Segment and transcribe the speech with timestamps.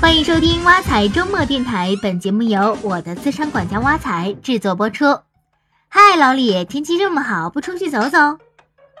[0.00, 5.04] 欢迎收听挖财周末电台，本节目由我的资深管家挖财制作播出。
[5.88, 8.38] 嗨，老李，天气这么好，不出去走走？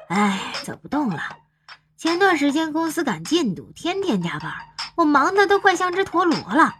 [0.08, 1.20] 哎，走不动了。
[1.96, 4.52] 前段时间公司赶进度，天天加班，
[4.96, 6.74] 我忙得都快像只陀螺了。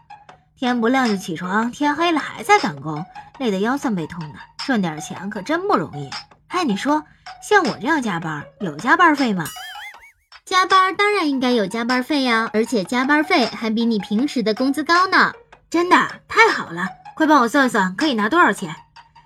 [0.57, 3.05] 天不亮就起床，天黑了还在赶工，
[3.39, 4.39] 累得腰酸背痛的。
[4.65, 6.09] 赚点钱可真不容易。
[6.49, 7.05] 哎，你说，
[7.41, 9.45] 像我这样加班，有加班费吗？
[10.49, 15.31] 加班当然应该有加班费呀，而且加班费还比你平时的工资高呢。
[15.69, 15.95] 真的
[16.27, 18.75] 太好了，快帮我算算，可以拿多少钱？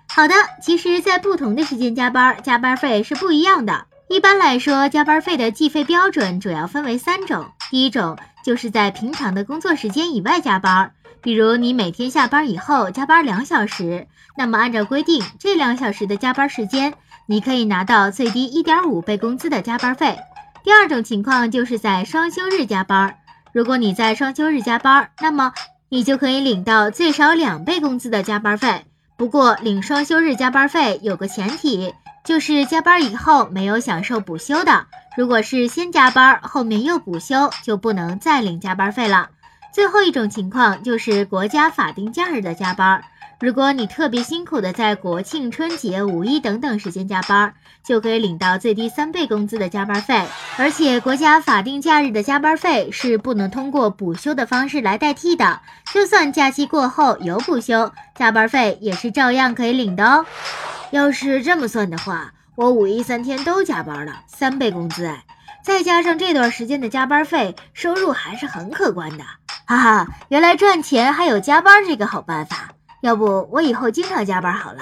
[0.06, 3.86] 好的，其实，在不同的时间加班，加班费是不一样的。
[4.10, 7.46] 一般来说，加班费的计费标准主要分为三种。
[7.70, 16.92] 第一种就是在平常的工作时间以外加班，比如你每天下班以后加班两小时，那么按照规定，这两小时的加班时间，
[17.24, 20.18] 你可以拿到最低一点五倍工资的加班费。
[20.64, 23.18] 第二种情况就是在双休日加班，
[23.52, 25.52] 如果你在双休日加班，那么
[25.90, 28.86] 你就可以领到最少两倍工资的加班费。
[29.18, 31.92] 不过领双休日加班费有个前提，
[32.24, 34.86] 就是加班以后没有享受补休的。
[35.18, 39.28] 如果是先加班后面又补休，就不能再领加班费了。
[39.70, 43.04] 最后一种情况就是国家法定假日的加班。
[43.40, 50.24] 如果你特别辛苦的在国庆、春节、五一等等时间加班，就可以领到最低三倍工资的加班费。
[50.56, 55.60] 而且国家法定假日的加班费是不能通过补休的方式来代替的，
[55.92, 60.24] 就算假期过后有补休，加班费也是照样可以领的哦。
[60.90, 65.24] 要是这么算的话，我五一三天都加班了，三倍工资哎，
[65.62, 69.24] 再加上这段时间的加班费，收入还是很可观的。
[69.66, 72.70] 哈哈，原来赚钱还有加班这个好办法。
[73.04, 74.78] 要不我以后经常加班好了。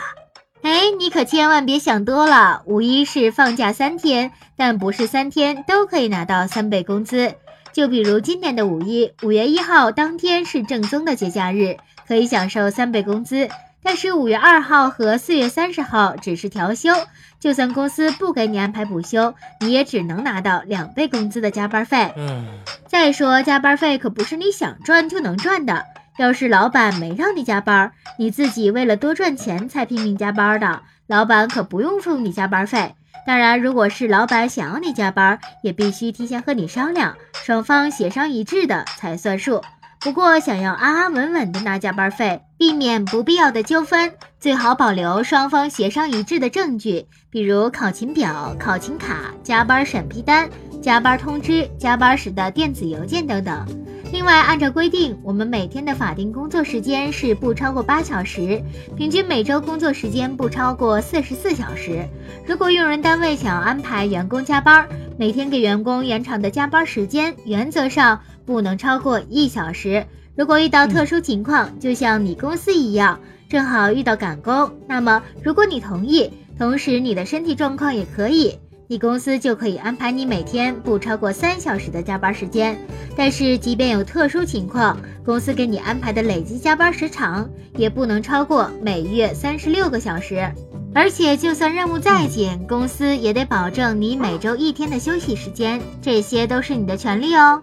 [0.62, 2.62] 哎，你可千万别想多了。
[2.66, 7.34] 五一是放假三天，但不是三天都可以拿到三倍工资。
[7.72, 13.48] 就比如今年的五一，五月一号当天是正宗的节假日，可以享受三倍工资。
[13.82, 16.92] 但是五月二号和四月三十号只是调休，
[17.40, 22.14] 就算公司不给你安排补休，你也只能拿到两倍工资的加班费。
[22.16, 22.46] 嗯，
[22.86, 25.84] 再说加班费可不是你想赚就能赚的。
[26.18, 32.94] 要是老板没让你加班，你自己为了多赚钱才拼命加班的，老板可不用付你加班费。
[33.26, 39.62] 当然，如果是老板想要你加班，也必须提前和你商量，双方协商一致的才算数。
[40.00, 50.50] 不过，想要安安稳稳的拿加班费，避免不必要的纠纷，最好保留双方协商一致的证据，比如考勤表、考勤卡、加班审批单、
[50.82, 53.64] 加班通知、加班时的电子邮件等等。
[54.12, 58.62] 另外，按照规定，我们每天的法定工作时间是不超过八小时，
[58.94, 62.06] 平均每周工作时间不超过四十四小时。
[62.46, 70.04] 如果用人单位想要安排员工加班，每天给员工延长的加班时间原则上不能超过一小时。
[70.34, 78.58] 如果遇到特殊情况，就像你公司一样，正好遇到赶工，那么如果你同意，同时你的身体状况也可以。
[78.92, 82.78] 你公司就可以安排你每天不超过三小时的加班时间，
[83.16, 90.46] 但是即便有特殊情况，公司给你安排的累计加班时长也不能超过每月三十六个小时。
[90.94, 97.62] 而且就算任务再紧，公司也得保证你每周一天的休息时间，这些都是你的权利哦。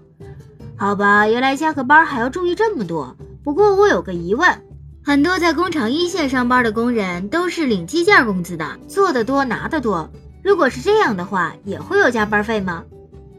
[0.77, 3.15] 好吧，原来加个班还要注意这么多。
[3.43, 4.49] 不过我有个疑问，
[5.03, 10.09] 很多在工厂一线上班的工人都是领计件工资的，做得多拿得多。
[10.43, 12.83] 如果是这样的话，也会有加班费吗？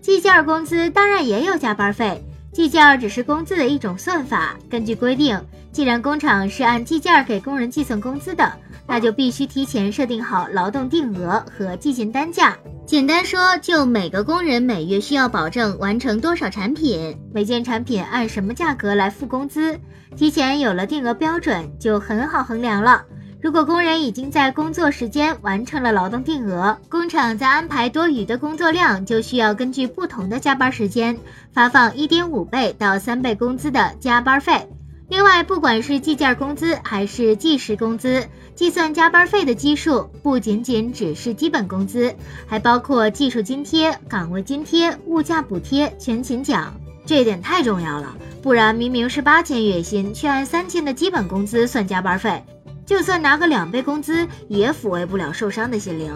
[0.00, 4.56] 计件工资当然也有加班费，计件只是工资的一种算法。
[4.71, 5.39] 根据规定，
[5.72, 8.53] 既然工厂是按计件给工人计算工资的，
[8.87, 12.56] 那就必须提前设定好劳动定额和计件单价。
[12.87, 19.78] 简单说，就每个工人每月需要保证完成多少产品，每件产品按什么价格来付工资，
[20.16, 23.05] 提前有了定额标准，就很好衡量了。
[23.43, 31.17] 如果工人已经在工作时间完成了劳动定额，工厂在安排多余的工作量，就需要根据不同的加班时间
[31.53, 34.69] 发放一点五倍到三倍工资的加班费。
[35.09, 38.22] 另外，不管是计件工资还是计时工资，
[38.54, 42.15] 计算加班费的基数不仅仅只是基本工资，
[42.47, 46.75] 还包括技术津贴、岗位津贴、物价补贴、全勤奖。
[47.07, 52.45] 这点太重要了，不然明明是八千月薪，却按三千的基本工资算加班费。
[52.91, 56.13] 就算拿个两倍工资，也抚慰不了受伤的心灵。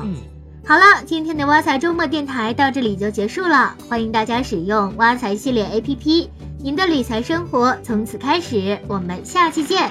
[0.67, 3.76] 好了，今天的挖财周末电台到这里就结束了。
[3.88, 6.29] 欢迎大家使用挖财系列 APP，
[6.59, 8.76] 您的理财生活从此开始。
[8.88, 9.88] 我们下期见。